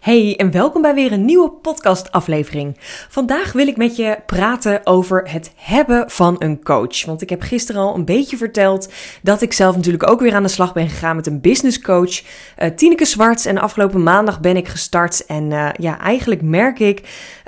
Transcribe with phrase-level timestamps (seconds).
[0.00, 2.76] Hey en welkom bij weer een nieuwe podcastaflevering.
[3.08, 7.04] Vandaag wil ik met je praten over het hebben van een coach.
[7.04, 8.92] Want ik heb gisteren al een beetje verteld
[9.22, 12.20] dat ik zelf natuurlijk ook weer aan de slag ben gegaan met een business coach,
[12.20, 13.44] uh, Tineke Zwarts.
[13.44, 17.00] En afgelopen maandag ben ik gestart en uh, ja, eigenlijk merk ik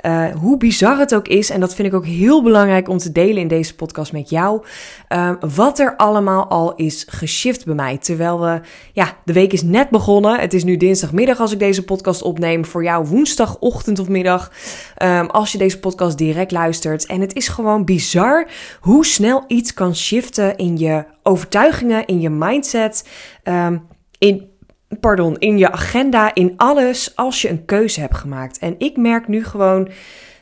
[0.05, 3.11] uh, hoe bizar het ook is, en dat vind ik ook heel belangrijk om te
[3.11, 4.65] delen in deze podcast met jou,
[5.09, 7.97] uh, wat er allemaal al is geshift bij mij.
[7.97, 8.61] Terwijl we,
[8.93, 10.39] ja, de week is net begonnen.
[10.39, 12.65] Het is nu dinsdagmiddag als ik deze podcast opneem.
[12.65, 14.51] Voor jou woensdagochtend of middag,
[15.03, 17.05] um, als je deze podcast direct luistert.
[17.05, 18.47] En het is gewoon bizar
[18.79, 23.07] hoe snel iets kan shiften in je overtuigingen, in je mindset,
[23.43, 23.87] um,
[24.17, 24.49] in
[24.99, 28.59] pardon, in je agenda, in alles, als je een keuze hebt gemaakt.
[28.59, 29.89] En ik merk nu gewoon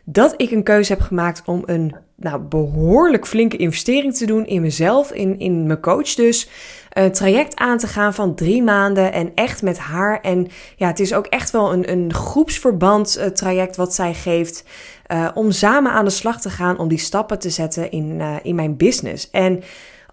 [0.06, 4.62] dat ik een keuze heb gemaakt om een nou, behoorlijk flinke investering te doen in
[4.62, 6.50] mezelf, in, in mijn coach dus.
[6.90, 10.22] Een traject aan te gaan van drie maanden en echt met haar.
[10.22, 14.64] En ja, het is ook echt wel een, een groepsverband uh, traject wat zij geeft.
[15.08, 18.36] Uh, om samen aan de slag te gaan, om die stappen te zetten in, uh,
[18.44, 19.30] in mijn business.
[19.30, 19.64] En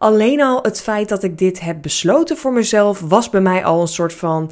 [0.01, 3.81] Alleen al het feit dat ik dit heb besloten voor mezelf was bij mij al
[3.81, 4.51] een soort van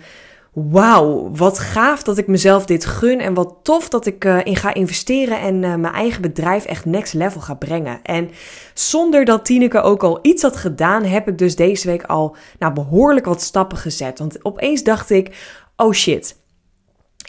[0.53, 4.57] wauw, wat gaaf dat ik mezelf dit gun en wat tof dat ik uh, in
[4.57, 8.03] ga investeren en uh, mijn eigen bedrijf echt next level ga brengen.
[8.03, 8.31] En
[8.75, 12.73] zonder dat Tineke ook al iets had gedaan, heb ik dus deze week al nou,
[12.73, 14.19] behoorlijk wat stappen gezet.
[14.19, 15.37] Want opeens dacht ik,
[15.77, 16.37] oh shit,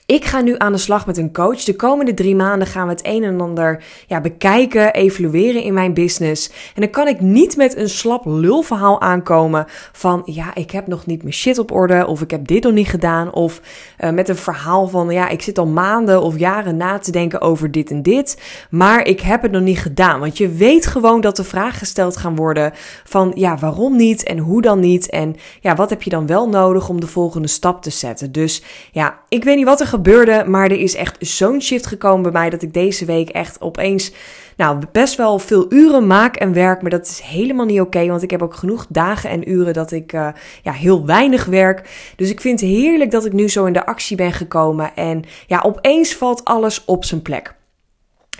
[0.09, 1.63] ik ga nu aan de slag met een coach.
[1.63, 5.93] De komende drie maanden gaan we het een en ander ja, bekijken, evalueren in mijn
[5.93, 6.49] business.
[6.75, 11.05] En dan kan ik niet met een slap lulverhaal aankomen van ja, ik heb nog
[11.05, 13.33] niet mijn shit op orde of ik heb dit nog niet gedaan.
[13.33, 13.61] Of
[13.99, 17.41] uh, met een verhaal van ja, ik zit al maanden of jaren na te denken
[17.41, 20.19] over dit en dit, maar ik heb het nog niet gedaan.
[20.19, 22.71] Want je weet gewoon dat er vragen gesteld gaan worden
[23.03, 26.49] van ja, waarom niet en hoe dan niet en ja, wat heb je dan wel
[26.49, 28.31] nodig om de volgende stap te zetten.
[28.31, 30.43] Dus ja, ik weet niet wat gebeurde.
[30.47, 34.11] Maar er is echt zo'n shift gekomen bij mij dat ik deze week echt opeens
[34.57, 36.81] nou, best wel veel uren maak en werk.
[36.81, 38.07] Maar dat is helemaal niet oké.
[38.07, 40.27] Want ik heb ook genoeg dagen en uren dat ik uh,
[40.63, 42.11] ja, heel weinig werk.
[42.15, 44.95] Dus ik vind het heerlijk dat ik nu zo in de actie ben gekomen.
[44.95, 47.57] En ja, opeens valt alles op zijn plek.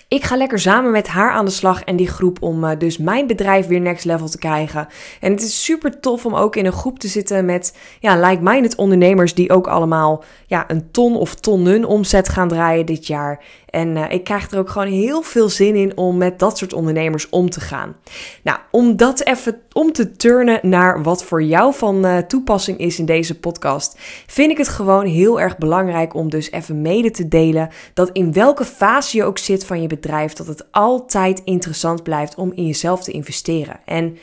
[0.08, 2.98] Ik ga lekker samen met haar aan de slag en die groep om uh, dus
[2.98, 4.88] mijn bedrijf weer next level te krijgen.
[5.20, 8.76] En het is super tof om ook in een groep te zitten met ja, like-minded
[8.76, 13.44] ondernemers die ook allemaal ja, een ton of tonnen omzet gaan draaien dit jaar.
[13.70, 16.74] En uh, ik krijg er ook gewoon heel veel zin in om met dat soort
[16.74, 17.96] ondernemers om te gaan.
[18.44, 23.00] Nou, om dat even om te turnen naar wat voor jou van uh, toepassing is
[23.00, 23.96] in deze podcast,
[24.28, 28.34] vind ik het gewoon heel erg belangrijk om dus even mede te delen dat in
[28.34, 32.66] welke fase je ook zit van je bedrijf, dat het altijd interessant blijft om in
[32.66, 33.80] jezelf te investeren.
[33.86, 34.18] En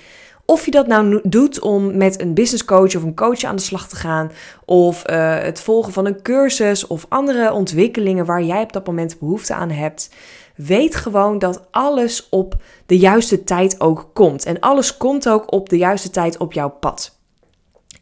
[0.47, 3.62] of je dat nou doet om met een business coach of een coach aan de
[3.62, 4.31] slag te gaan,
[4.65, 9.19] of uh, het volgen van een cursus of andere ontwikkelingen waar jij op dat moment
[9.19, 10.11] behoefte aan hebt.
[10.57, 14.45] Weet gewoon dat alles op de juiste tijd ook komt.
[14.45, 17.19] En alles komt ook op de juiste tijd op jouw pad.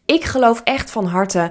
[0.05, 1.51] Ik geloof echt van harte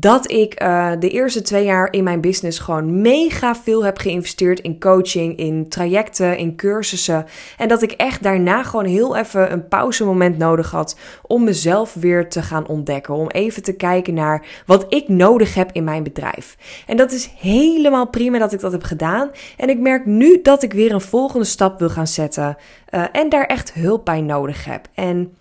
[0.00, 4.60] dat ik uh, de eerste twee jaar in mijn business gewoon mega veel heb geïnvesteerd
[4.60, 7.26] in coaching, in trajecten, in cursussen.
[7.56, 12.28] En dat ik echt daarna gewoon heel even een pauzemoment nodig had om mezelf weer
[12.28, 13.14] te gaan ontdekken.
[13.14, 16.56] Om even te kijken naar wat ik nodig heb in mijn bedrijf.
[16.86, 19.30] En dat is helemaal prima dat ik dat heb gedaan.
[19.56, 22.56] En ik merk nu dat ik weer een volgende stap wil gaan zetten.
[22.90, 24.86] Uh, en daar echt hulp bij nodig heb.
[24.94, 25.34] En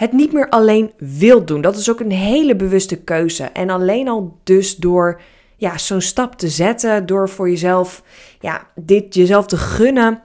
[0.00, 1.60] het niet meer alleen wilt doen.
[1.60, 3.44] Dat is ook een hele bewuste keuze.
[3.44, 5.20] En alleen al dus door
[5.56, 8.02] ja, zo'n stap te zetten, door voor jezelf
[8.38, 10.22] ja, dit jezelf te gunnen,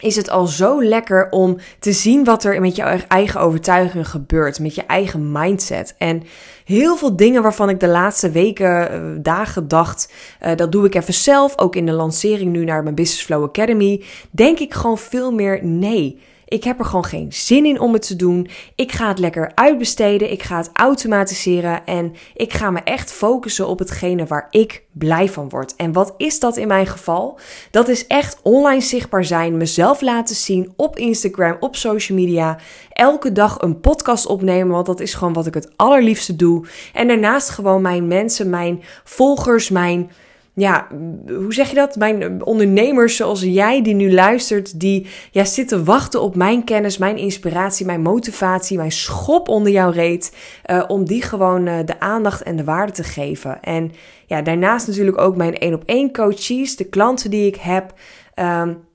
[0.00, 4.60] is het al zo lekker om te zien wat er met jouw eigen overtuiging gebeurt,
[4.60, 5.94] met je eigen mindset.
[5.98, 6.22] En
[6.64, 10.94] heel veel dingen waarvan ik de laatste weken, eh, dagen dacht, uh, dat doe ik
[10.94, 14.98] even zelf, ook in de lancering nu naar mijn Business Flow Academy, denk ik gewoon
[14.98, 16.20] veel meer nee.
[16.48, 18.48] Ik heb er gewoon geen zin in om het te doen.
[18.74, 20.32] Ik ga het lekker uitbesteden.
[20.32, 21.86] Ik ga het automatiseren.
[21.86, 25.76] En ik ga me echt focussen op hetgene waar ik blij van word.
[25.76, 27.38] En wat is dat in mijn geval?
[27.70, 29.56] Dat is echt online zichtbaar zijn.
[29.56, 32.58] Mezelf laten zien op Instagram, op social media.
[32.92, 34.72] Elke dag een podcast opnemen.
[34.72, 36.66] Want dat is gewoon wat ik het allerliefste doe.
[36.92, 40.10] En daarnaast gewoon mijn mensen, mijn volgers, mijn
[40.58, 40.86] ja,
[41.26, 41.96] hoe zeg je dat?
[41.96, 47.16] Mijn ondernemers zoals jij die nu luistert, die ja, zitten wachten op mijn kennis, mijn
[47.16, 50.36] inspiratie, mijn motivatie, mijn schop onder jouw reet.
[50.66, 53.62] Uh, om die gewoon uh, de aandacht en de waarde te geven.
[53.62, 53.92] En
[54.26, 57.94] ja, daarnaast natuurlijk ook mijn één op één coaches, de klanten die ik heb.
[58.34, 58.86] Um,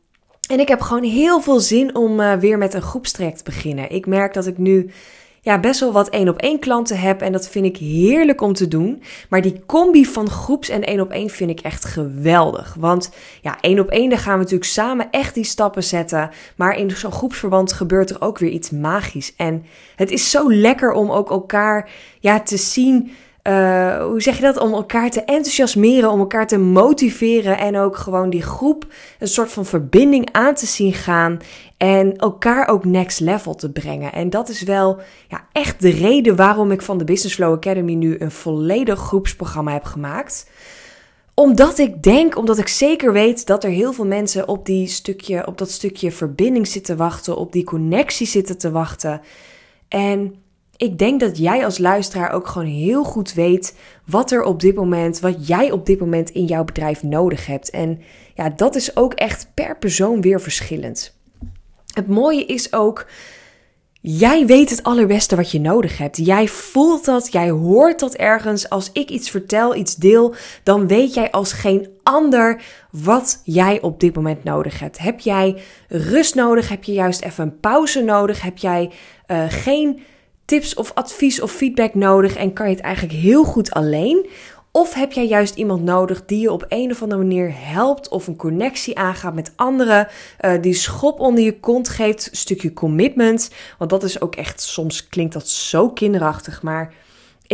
[0.49, 3.91] en ik heb gewoon heel veel zin om uh, weer met een groepstraject te beginnen.
[3.91, 4.91] Ik merk dat ik nu
[5.43, 7.21] ja, best wel wat één op één klanten heb.
[7.21, 9.03] En dat vind ik heerlijk om te doen.
[9.29, 12.75] Maar die combi van groeps en één op één vind ik echt geweldig.
[12.79, 13.09] Want
[13.41, 16.29] ja, één op één, daar gaan we natuurlijk samen echt die stappen zetten.
[16.55, 19.33] Maar in zo'n groepsverband gebeurt er ook weer iets magisch.
[19.35, 23.11] En het is zo lekker om ook elkaar ja, te zien
[23.47, 24.57] uh, hoe zeg je dat?
[24.57, 28.85] Om elkaar te enthousiasmeren, om elkaar te motiveren en ook gewoon die groep
[29.19, 31.39] een soort van verbinding aan te zien gaan
[31.77, 34.13] en elkaar ook next level te brengen.
[34.13, 37.93] En dat is wel ja, echt de reden waarom ik van de Business Flow Academy
[37.93, 40.45] nu een volledig groepsprogramma heb gemaakt
[41.33, 45.47] omdat ik denk, omdat ik zeker weet dat er heel veel mensen op, die stukje,
[45.47, 49.21] op dat stukje verbinding zitten wachten, op die connectie zitten te wachten.
[49.87, 50.42] En
[50.77, 53.75] ik denk dat jij als luisteraar ook gewoon heel goed weet
[54.05, 57.69] wat er op dit moment, wat jij op dit moment in jouw bedrijf nodig hebt.
[57.69, 58.01] En
[58.35, 61.17] ja, dat is ook echt per persoon weer verschillend.
[61.93, 63.07] Het mooie is ook,
[64.01, 66.25] jij weet het allerbeste wat je nodig hebt.
[66.25, 68.69] Jij voelt dat, jij hoort dat ergens.
[68.69, 72.61] Als ik iets vertel, iets deel, dan weet jij als geen ander
[72.91, 74.97] wat jij op dit moment nodig hebt.
[74.97, 76.69] Heb jij rust nodig?
[76.69, 78.41] Heb je juist even een pauze nodig?
[78.41, 78.91] Heb jij
[79.27, 79.99] uh, geen
[80.45, 84.29] tips of advies of feedback nodig en kan je het eigenlijk heel goed alleen?
[84.71, 88.27] Of heb jij juist iemand nodig die je op een of andere manier helpt of
[88.27, 90.07] een connectie aangaat met anderen,
[90.41, 93.51] uh, die schop onder je kont geeft, een stukje commitment.
[93.77, 96.93] Want dat is ook echt, soms klinkt dat zo kinderachtig, maar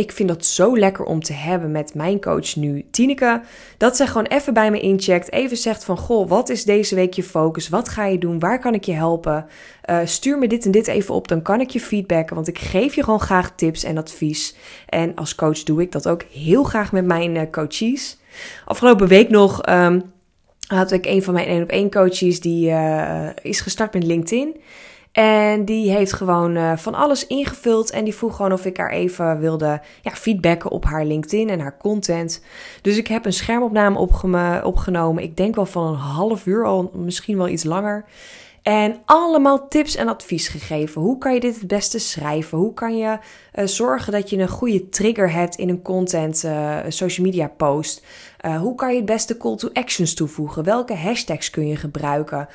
[0.00, 3.40] ik vind dat zo lekker om te hebben met mijn coach nu, Tineke.
[3.76, 5.32] Dat zij gewoon even bij me incheckt.
[5.32, 7.68] Even zegt van, goh, wat is deze week je focus?
[7.68, 8.38] Wat ga je doen?
[8.38, 9.46] Waar kan ik je helpen?
[9.90, 12.34] Uh, stuur me dit en dit even op, dan kan ik je feedbacken.
[12.34, 14.56] Want ik geef je gewoon graag tips en advies.
[14.86, 18.18] En als coach doe ik dat ook heel graag met mijn uh, coaches.
[18.64, 19.68] Afgelopen week nog...
[19.68, 20.02] Um,
[20.66, 24.56] had ik een van mijn één op één coaches die uh, is gestart met LinkedIn.
[25.12, 27.90] En die heeft gewoon uh, van alles ingevuld.
[27.90, 31.60] En die vroeg gewoon of ik haar even wilde ja, feedbacken op haar LinkedIn en
[31.60, 32.44] haar content.
[32.82, 33.98] Dus ik heb een schermopname
[34.62, 35.22] opgenomen.
[35.22, 38.04] Ik denk wel van een half uur al, misschien wel iets langer.
[38.62, 41.02] En allemaal tips en advies gegeven.
[41.02, 42.58] Hoe kan je dit het beste schrijven?
[42.58, 43.18] Hoe kan je
[43.54, 48.04] uh, zorgen dat je een goede trigger hebt in een content uh, social media post?
[48.46, 50.64] Uh, hoe kan je het beste call to actions toevoegen?
[50.64, 52.48] Welke hashtags kun je gebruiken?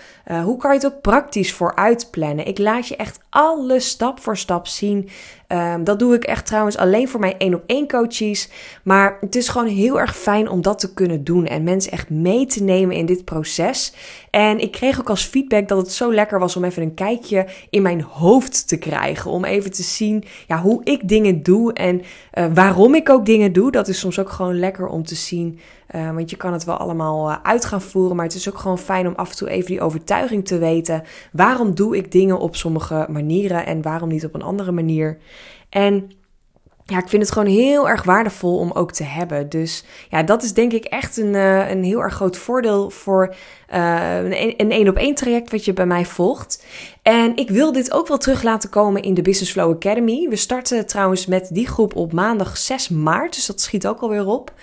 [0.44, 2.48] hoe kan je het ook praktisch vooruit plannen?
[2.48, 5.10] Ik laat je echt alles stap voor stap zien.
[5.48, 8.50] Um, dat doe ik echt trouwens alleen voor mijn één op één coaches.
[8.84, 12.10] Maar het is gewoon heel erg fijn om dat te kunnen doen en mensen echt
[12.10, 13.94] mee te nemen in dit proces.
[14.30, 17.48] En ik kreeg ook als feedback dat het zo lekker was om even een kijkje
[17.70, 19.32] in mijn hoofd te krijgen.
[19.32, 22.02] Om even te zien ja, hoe ik dingen doe en
[22.34, 23.72] uh, waarom ik ook dingen doe.
[23.72, 25.60] Dat is soms ook gewoon lekker om te zien.
[25.96, 28.16] Uh, want je kan het wel allemaal uh, uit gaan voeren.
[28.16, 31.04] Maar het is ook gewoon fijn om af en toe even die overtuiging te weten.
[31.32, 35.18] Waarom doe ik dingen op sommige manieren en waarom niet op een andere manier?
[35.70, 36.12] En
[36.84, 39.50] ja, ik vind het gewoon heel erg waardevol om ook te hebben.
[39.50, 43.36] Dus ja, dat is denk ik echt een, uh, een heel erg groot voordeel voor
[43.74, 44.18] uh,
[44.58, 46.66] een één op één traject wat je bij mij volgt.
[47.02, 50.28] En ik wil dit ook wel terug laten komen in de Business Flow Academy.
[50.30, 54.26] We starten trouwens met die groep op maandag 6 maart, dus dat schiet ook alweer
[54.26, 54.54] op.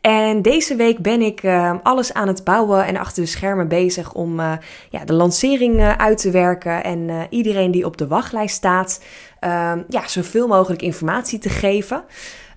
[0.00, 4.12] En deze week ben ik uh, alles aan het bouwen en achter de schermen bezig
[4.12, 4.52] om uh,
[4.90, 6.84] ja, de lancering uit te werken.
[6.84, 9.00] En iedereen die op de wachtlijst staat,
[9.88, 12.04] ja, zoveel mogelijk informatie te geven.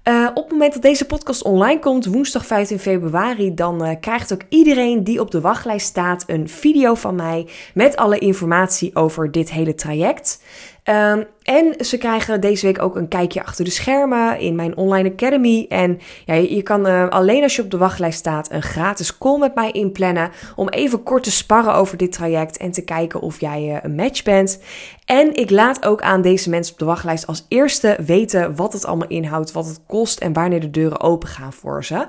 [0.09, 4.33] Uh, op het moment dat deze podcast online komt, woensdag 15 februari, dan uh, krijgt
[4.33, 9.31] ook iedereen die op de wachtlijst staat een video van mij met alle informatie over
[9.31, 10.41] dit hele traject.
[10.89, 15.11] Um, en ze krijgen deze week ook een kijkje achter de schermen in mijn online
[15.11, 15.65] academy.
[15.69, 19.37] En ja, je, kan uh, alleen als je op de wachtlijst staat een gratis call
[19.37, 20.31] met mij inplannen.
[20.55, 23.95] Om even kort te sparren over dit traject en te kijken of jij uh, een
[23.95, 24.59] match bent.
[25.05, 28.85] En ik laat ook aan deze mensen op de wachtlijst als eerste weten wat het
[28.85, 32.07] allemaal inhoudt, wat het kost en wanneer de deuren open gaan voor ze.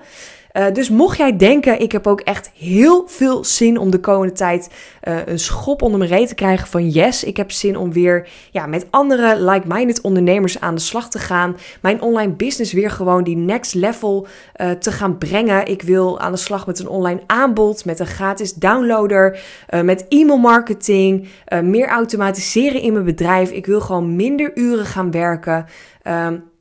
[0.56, 4.32] Uh, dus mocht jij denken, ik heb ook echt heel veel zin om de komende
[4.32, 4.70] tijd
[5.08, 8.28] uh, een schop onder mijn reet te krijgen van yes, ik heb zin om weer
[8.50, 11.56] ja, met andere like-minded ondernemers aan de slag te gaan.
[11.82, 15.66] Mijn online business weer gewoon die next level uh, te gaan brengen.
[15.66, 19.40] Ik wil aan de slag met een online aanbod, met een gratis downloader,
[19.82, 21.28] met e-mail marketing,
[21.62, 23.50] meer automatiseren in mijn bedrijf.
[23.50, 25.66] Ik wil gewoon minder uren gaan werken.
[26.08, 26.52] Um,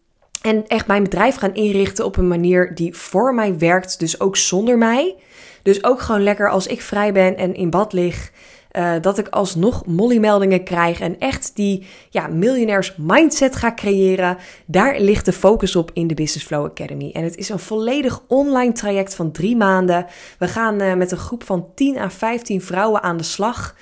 [0.44, 4.38] en echt mijn bedrijf gaan inrichten op een manier die voor mij werkt, dus ook
[4.38, 5.16] zonder mij.
[5.62, 8.32] Dus ook gewoon lekker als ik vrij ben en in bad lig,
[8.72, 14.38] uh, dat ik alsnog molly-meldingen krijg en echt die ja, miljonairs mindset ga creëren.
[14.66, 17.10] Daar ligt de focus op in de Business Flow Academy.
[17.14, 20.06] En het is een volledig online traject van drie maanden.
[20.40, 23.76] We gaan uh, met een groep van 10 à 15 vrouwen aan de slag.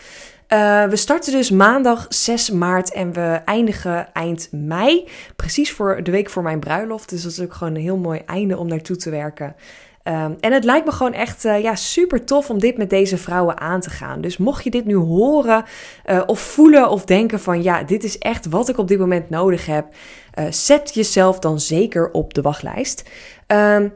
[0.54, 5.08] Uh, we starten dus maandag 6 maart en we eindigen eind mei.
[5.36, 7.10] Precies voor de week voor mijn bruiloft.
[7.10, 9.56] Dus dat is ook gewoon een heel mooi einde om naartoe te werken.
[10.04, 13.18] Um, en het lijkt me gewoon echt uh, ja, super tof om dit met deze
[13.18, 14.22] vrouwen aan te gaan.
[14.22, 15.64] Dus mocht je dit nu horen
[16.06, 19.30] uh, of voelen of denken van ja, dit is echt wat ik op dit moment
[19.30, 19.86] nodig heb,
[20.50, 23.10] zet jezelf dan zeker op de wachtlijst.
[23.48, 23.94] Um,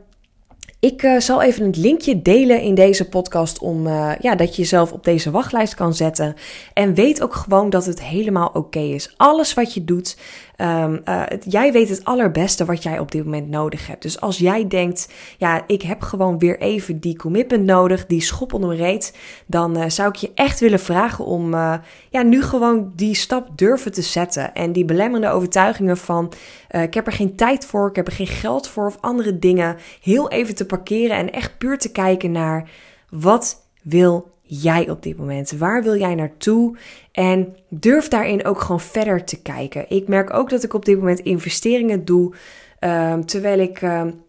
[0.80, 4.62] ik uh, zal even het linkje delen in deze podcast om uh, ja, dat je
[4.62, 6.36] jezelf op deze wachtlijst kan zetten.
[6.74, 9.14] En weet ook gewoon dat het helemaal oké is.
[9.18, 10.18] Alles wat je doet,
[10.62, 14.02] Um, uh, jij weet het allerbeste wat jij op dit moment nodig hebt.
[14.02, 18.54] Dus als jij denkt, ja, ik heb gewoon weer even die commitment nodig, die schop
[18.54, 21.74] onder mijn reet, dan uh, zou ik je echt willen vragen om uh,
[22.10, 24.54] ja, nu gewoon die stap durven te zetten.
[24.54, 26.34] En die belemmerende overtuigingen van,
[26.70, 29.78] ik heb er geen tijd voor, ik heb er geen geld voor of andere dingen,
[30.02, 32.70] heel even te parkeren en echt puur te kijken naar
[33.10, 35.52] wat wil jij op dit moment?
[35.52, 36.78] Waar wil jij naartoe?
[37.12, 39.86] En durf daarin ook gewoon verder te kijken.
[39.90, 42.34] Ik merk ook dat ik op dit moment investeringen doe.
[42.80, 44.24] Um, terwijl ik um,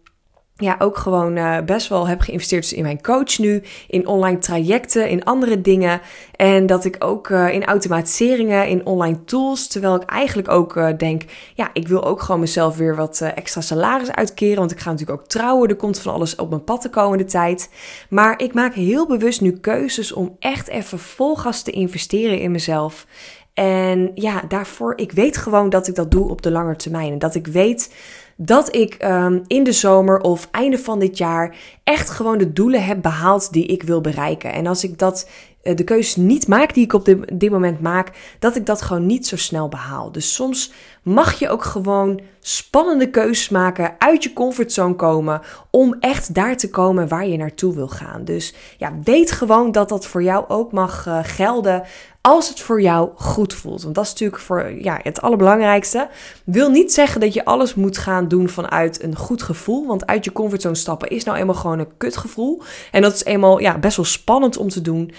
[0.57, 4.37] ja, ook gewoon uh, best wel heb geïnvesteerd dus in mijn coach nu, in online
[4.37, 6.01] trajecten, in andere dingen.
[6.35, 10.89] En dat ik ook uh, in automatiseringen, in online tools, terwijl ik eigenlijk ook uh,
[10.97, 11.23] denk,
[11.55, 15.19] ja, ik wil ook gewoon mezelf weer wat extra salaris uitkeren, want ik ga natuurlijk
[15.19, 17.69] ook trouwen, er komt van alles op mijn pad de komende tijd.
[18.09, 22.51] Maar ik maak heel bewust nu keuzes om echt even vol gas te investeren in
[22.51, 23.05] mezelf.
[23.53, 27.11] En ja, daarvoor, ik weet gewoon dat ik dat doe op de lange termijn.
[27.11, 27.93] En dat ik weet
[28.37, 32.83] dat ik um, in de zomer of einde van dit jaar echt gewoon de doelen
[32.83, 34.53] heb behaald die ik wil bereiken.
[34.53, 35.29] En als ik dat
[35.61, 39.27] de keuzes niet maak die ik op dit, moment maak, dat ik dat gewoon niet
[39.27, 40.11] zo snel behaal.
[40.11, 40.71] Dus soms
[41.03, 46.69] mag je ook gewoon spannende keuzes maken, uit je comfortzone komen, om echt daar te
[46.69, 48.23] komen waar je naartoe wil gaan.
[48.23, 51.83] Dus ja, weet gewoon dat dat voor jou ook mag uh, gelden
[52.27, 53.83] als het voor jou goed voelt.
[53.83, 56.09] Want dat is natuurlijk voor ja, het allerbelangrijkste.
[56.45, 59.87] Wil niet zeggen dat je alles moet gaan doen vanuit een goed gevoel.
[59.87, 62.61] Want uit je comfortzone stappen is nou eenmaal gewoon een kutgevoel.
[62.91, 65.11] En dat is eenmaal ja, best wel spannend om te doen.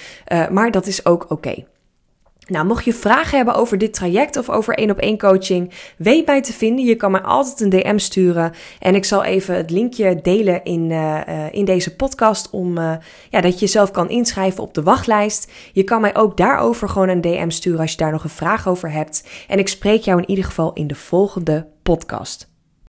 [0.50, 1.64] Maar dat is ook oké.
[2.49, 6.26] Nou, mocht je vragen hebben over dit traject of over één op één coaching, weet
[6.26, 6.85] mij te vinden.
[6.85, 8.52] Je kan mij altijd een DM sturen.
[8.78, 12.50] En ik zal even het linkje delen in, uh, in deze podcast.
[12.50, 12.78] Om
[13.30, 15.52] ja, dat je jezelf kan inschrijven op de wachtlijst.
[15.73, 18.68] Je kan mij ook daarover gewoon een DM sturen als je daar nog een vraag
[18.68, 19.28] over hebt.
[19.49, 22.48] En ik spreek jou in ieder geval in de volgende podcast.